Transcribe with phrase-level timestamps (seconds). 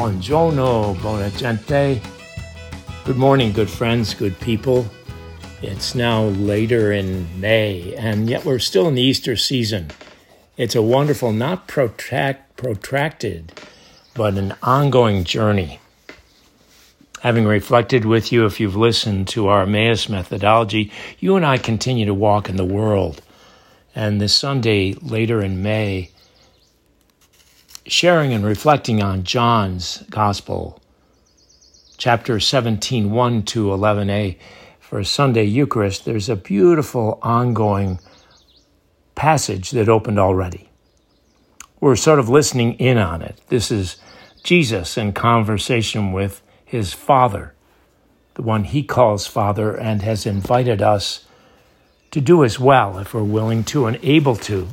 [0.00, 2.00] Buongiorno, buona gente.
[3.04, 4.86] Good morning, good friends, good people.
[5.60, 9.90] It's now later in May, and yet we're still in the Easter season.
[10.56, 13.52] It's a wonderful, not protract, protracted,
[14.14, 15.80] but an ongoing journey.
[17.20, 22.06] Having reflected with you, if you've listened to our Emmaus methodology, you and I continue
[22.06, 23.20] to walk in the world.
[23.94, 26.10] And this Sunday, later in May,
[27.90, 30.80] sharing and reflecting on John's Gospel,
[31.96, 34.36] chapter 17, 1 to 11a.
[34.78, 37.98] For Sunday Eucharist, there's a beautiful ongoing
[39.16, 40.70] passage that opened already.
[41.80, 43.40] We're sort of listening in on it.
[43.48, 43.96] This is
[44.44, 47.54] Jesus in conversation with his Father,
[48.34, 51.26] the one he calls Father, and has invited us
[52.12, 54.68] to do as well if we're willing to and able to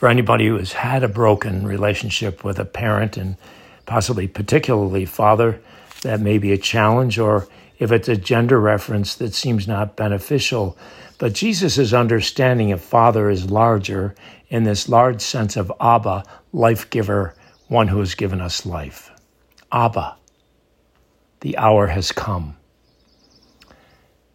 [0.00, 3.36] for anybody who has had a broken relationship with a parent and
[3.84, 5.60] possibly particularly father,
[6.00, 7.46] that may be a challenge, or
[7.78, 10.74] if it's a gender reference that seems not beneficial.
[11.18, 14.14] But Jesus' understanding of father is larger
[14.48, 17.34] in this large sense of Abba, life giver,
[17.68, 19.10] one who has given us life.
[19.70, 20.16] Abba,
[21.40, 22.56] the hour has come.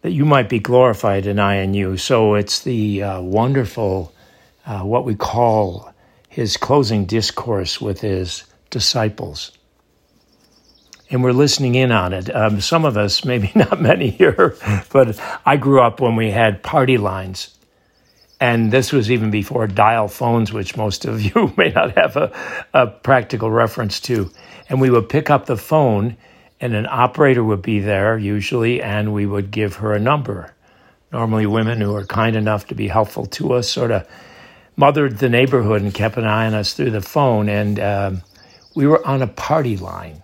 [0.02, 1.96] That you might be glorified in I and you.
[1.96, 4.12] So it's the uh, wonderful
[4.66, 5.92] uh, what we call
[6.28, 9.52] his closing discourse with his disciples.
[11.08, 12.34] And we're listening in on it.
[12.34, 14.56] Um, some of us, maybe not many here,
[14.92, 17.56] but I grew up when we had party lines.
[18.38, 22.32] And this was even before dial phones, which most of you may not have a,
[22.74, 24.30] a practical reference to.
[24.68, 26.16] And we would pick up the phone,
[26.60, 30.52] and an operator would be there usually, and we would give her a number.
[31.12, 34.06] Normally, women who are kind enough to be helpful to us sort of
[34.76, 37.48] mothered the neighborhood and kept an eye on us through the phone.
[37.48, 38.22] And um,
[38.74, 40.22] we were on a party line.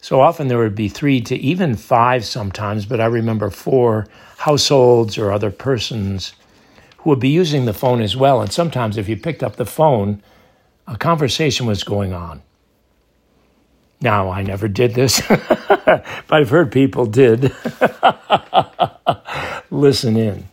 [0.00, 4.06] So often there would be three to even five sometimes, but I remember four
[4.36, 6.34] households or other persons
[6.98, 8.42] who would be using the phone as well.
[8.42, 10.22] And sometimes if you picked up the phone,
[10.86, 12.42] a conversation was going on.
[14.00, 17.54] Now, I never did this, but I've heard people did.
[19.70, 20.48] Listen in.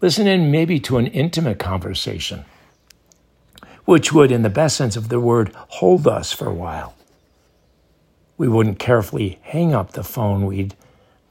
[0.00, 2.44] Listen in maybe to an intimate conversation,
[3.84, 6.94] which would, in the best sense of the word, hold us for a while.
[8.36, 10.74] We wouldn't carefully hang up the phone, we'd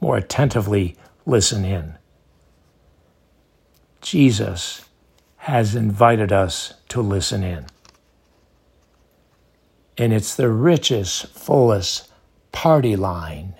[0.01, 0.95] more attentively
[1.25, 1.95] listen in.
[4.01, 4.85] Jesus
[5.37, 7.67] has invited us to listen in.
[9.97, 12.11] And it's the richest, fullest
[12.51, 13.55] party line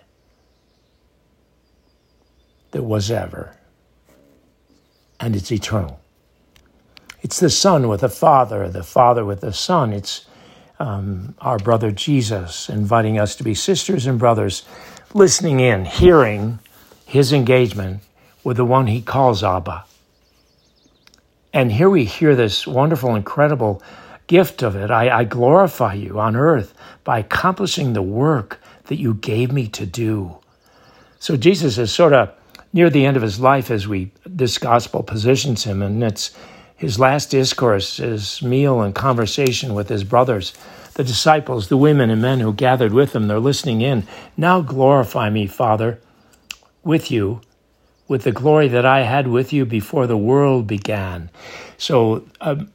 [2.72, 3.56] that was ever
[5.20, 6.00] and it's eternal.
[7.22, 9.94] It's the Son with the Father, the Father with the Son.
[9.94, 10.26] It's
[10.80, 14.64] um, our brother Jesus inviting us to be sisters and brothers,
[15.14, 16.60] listening in, hearing
[17.06, 18.02] his engagement
[18.44, 19.86] with the one he calls Abba.
[21.54, 23.82] And here we hear this wonderful, incredible
[24.28, 24.92] gift of it.
[24.92, 26.74] I, I glorify you on earth
[27.04, 30.38] by accomplishing the work that you gave me to do.
[31.20, 32.34] So Jesus is sort of
[32.74, 36.36] near the end of his life as we this gospel positions him and it's
[36.76, 40.54] his last discourse his meal and conversation with his brothers
[40.96, 43.28] the disciples the women and men who gathered with him.
[43.28, 44.08] They're listening in.
[44.36, 46.00] Now glorify me father
[46.84, 47.42] with you
[48.08, 51.30] with the glory that i had with you before the world began.
[51.78, 52.72] So um,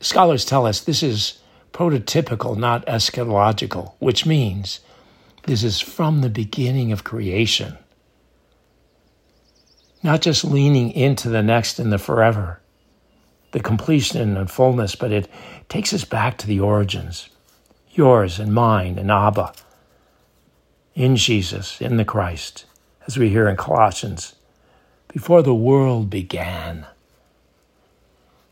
[0.00, 1.38] scholars tell us this is
[1.72, 4.80] protological not eschatological which means
[5.44, 7.78] this is from the beginning of creation
[10.02, 12.60] not just leaning into the next and the forever,
[13.52, 15.28] the completion and fullness, but it
[15.68, 17.28] takes us back to the origins,
[17.90, 19.52] yours and mine and Abba,
[20.94, 22.64] in Jesus, in the Christ,
[23.06, 24.34] as we hear in Colossians,
[25.08, 26.86] before the world began.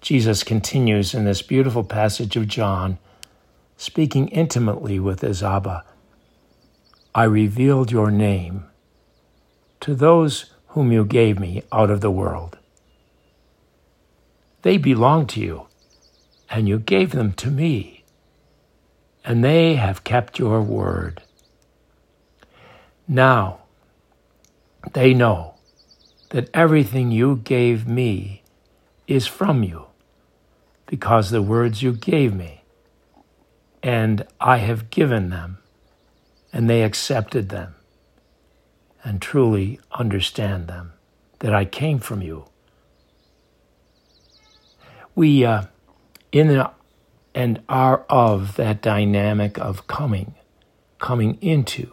[0.00, 2.98] Jesus continues in this beautiful passage of John,
[3.76, 5.84] speaking intimately with his Abba.
[7.14, 8.64] I revealed your name
[9.80, 12.56] to those whom you gave me out of the world.
[14.62, 15.66] They belong to you,
[16.48, 18.04] and you gave them to me,
[19.24, 21.22] and they have kept your word.
[23.08, 23.60] Now
[24.92, 25.54] they know
[26.30, 28.42] that everything you gave me
[29.08, 29.86] is from you,
[30.86, 32.62] because the words you gave me,
[33.82, 35.58] and I have given them,
[36.52, 37.74] and they accepted them
[39.04, 40.92] and truly understand them,
[41.40, 42.46] that I came from you.
[45.14, 45.64] We, uh,
[46.32, 46.66] in
[47.34, 50.34] and are of that dynamic of coming,
[50.98, 51.92] coming into,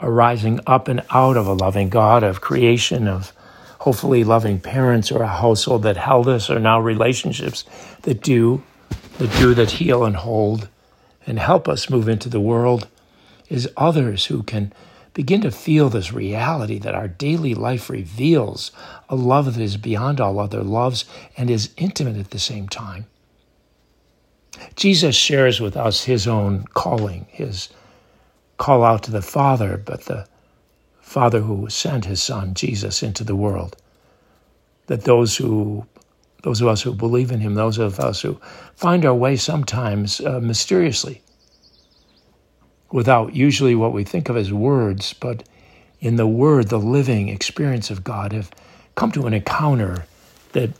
[0.00, 3.32] arising up and out of a loving God, of creation, of
[3.80, 7.64] hopefully loving parents or a household that held us, or now relationships
[8.02, 8.62] that do,
[9.18, 10.68] that do, that heal and hold
[11.26, 12.88] and help us move into the world,
[13.48, 14.72] is others who can
[15.18, 18.70] begin to feel this reality that our daily life reveals
[19.08, 21.04] a love that is beyond all other loves
[21.36, 23.04] and is intimate at the same time.
[24.76, 27.68] Jesus shares with us his own calling, his
[28.58, 30.24] call out to the Father, but the
[31.00, 33.76] Father who sent his Son, Jesus, into the world.
[34.86, 35.84] That those who
[36.44, 38.40] those of us who believe in him, those of us who
[38.76, 41.22] find our way sometimes uh, mysteriously,
[42.90, 45.42] without usually what we think of as words, but
[46.00, 48.50] in the Word, the living experience of God, have
[48.94, 50.06] come to an encounter
[50.52, 50.70] that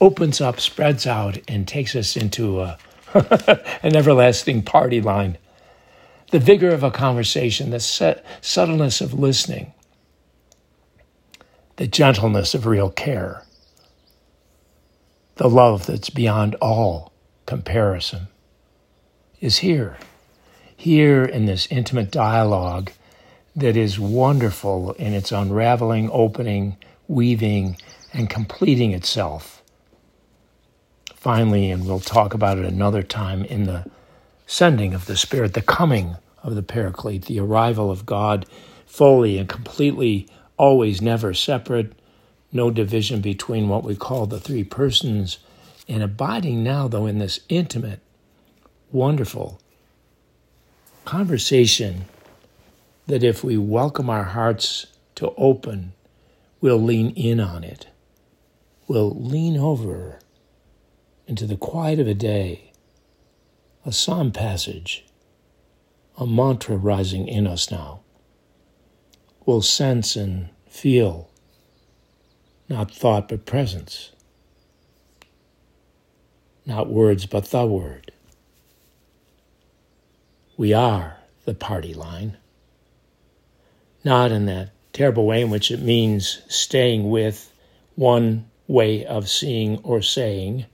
[0.00, 2.78] opens up, spreads out, and takes us into a
[3.82, 5.38] an everlasting party line.
[6.30, 9.72] The vigor of a conversation, the subtleness of listening,
[11.76, 13.44] the gentleness of real care,
[15.36, 17.12] the love that's beyond all
[17.46, 18.28] comparison
[19.40, 19.96] is here,
[20.78, 22.92] here in this intimate dialogue
[23.56, 26.76] that is wonderful in its unraveling, opening,
[27.08, 27.76] weaving,
[28.12, 29.60] and completing itself.
[31.16, 33.84] Finally, and we'll talk about it another time, in the
[34.46, 38.46] sending of the Spirit, the coming of the Paraclete, the arrival of God
[38.86, 41.92] fully and completely, always, never separate,
[42.52, 45.38] no division between what we call the three persons,
[45.88, 47.98] and abiding now, though, in this intimate,
[48.92, 49.60] wonderful
[51.08, 52.04] conversation
[53.06, 55.94] that if we welcome our hearts to open,
[56.60, 57.86] we'll lean in on it.
[58.86, 60.18] We'll lean over
[61.26, 62.72] into the quiet of a day,
[63.86, 65.06] a psalm passage,
[66.18, 68.00] a mantra rising in us now,
[69.46, 71.30] We'll sense and feel
[72.68, 74.10] not thought but presence,
[76.66, 78.12] not words but the word.
[80.58, 81.16] We are
[81.46, 82.36] the party line,
[84.04, 87.50] not in that terrible way in which it means staying with
[87.94, 90.66] one way of seeing or saying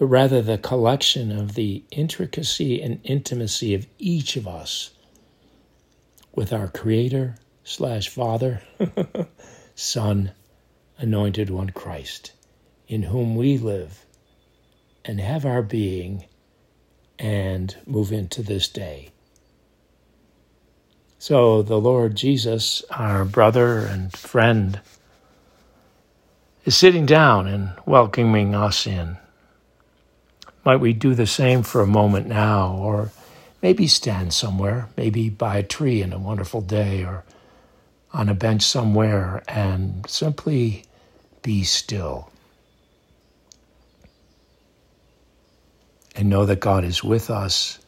[0.00, 4.92] but rather the collection of the intricacy and intimacy of each of us
[6.34, 8.62] with our Creator slash Father,
[9.74, 10.30] Son,
[10.96, 12.32] Anointed One Christ,
[12.88, 14.06] in whom we live
[15.04, 16.24] and have our being
[17.20, 19.10] and move into this day.
[21.18, 24.80] So the Lord Jesus, our brother and friend,
[26.64, 29.18] is sitting down and welcoming us in.
[30.64, 33.12] Might we do the same for a moment now, or
[33.60, 37.24] maybe stand somewhere, maybe by a tree in a wonderful day, or
[38.14, 40.84] on a bench somewhere, and simply
[41.42, 42.30] be still.
[46.16, 47.78] And know that God is with us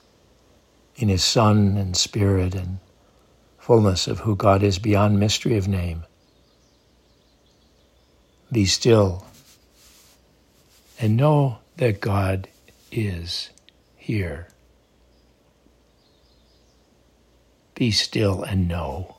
[0.96, 2.78] in His Son and Spirit and
[3.58, 6.04] fullness of who God is beyond mystery of name.
[8.50, 9.24] Be still
[11.00, 12.48] and know that God
[12.92, 13.50] is
[13.96, 14.48] here.
[17.74, 19.16] Be still and know.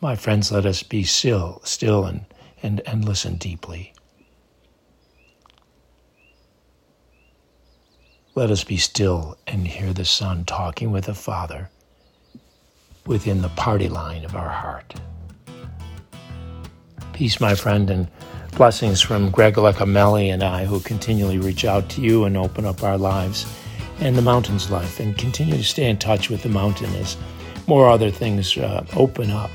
[0.00, 2.26] My friends, let us be still, still and,
[2.62, 3.94] and, and listen deeply.
[8.34, 11.68] Let us be still and hear the Son talking with the Father
[13.04, 14.94] within the party line of our heart.
[17.12, 18.08] Peace, my friend, and
[18.56, 22.82] Blessings from Greg Leccamelli and I, who continually reach out to you and open up
[22.82, 23.44] our lives
[24.00, 27.18] and the mountain's life, and continue to stay in touch with the mountain as
[27.66, 29.50] more other things uh, open up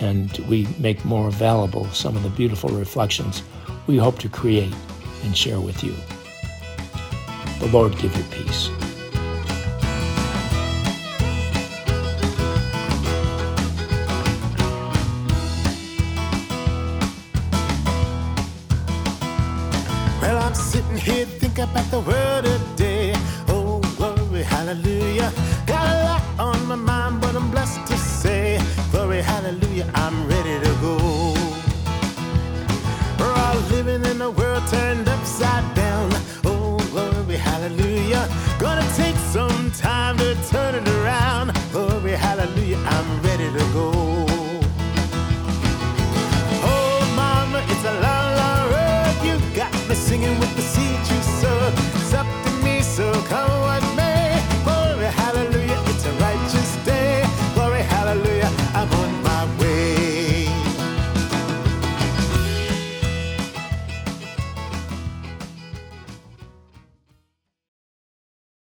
[0.00, 3.42] and we make more available some of the beautiful reflections
[3.86, 4.74] we hope to create
[5.22, 5.94] and share with you.
[7.60, 8.70] The Lord give you peace.
[20.22, 23.14] Well, I'm sitting here thinking about the world today.
[23.48, 25.32] Oh, glory, hallelujah.
[25.66, 28.60] Got a lot on my mind, but I'm blessed to say,
[28.92, 29.90] glory, hallelujah.
[29.94, 30.19] I'm
[49.94, 50.59] singing with